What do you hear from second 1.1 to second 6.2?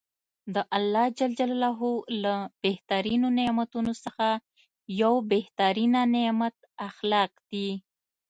ج له بهترینو نعمتونوڅخه یو بهترینه